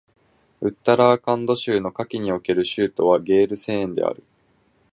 [0.61, 4.23] ウッタラーカンド州の夏季における州都はゲールセーンである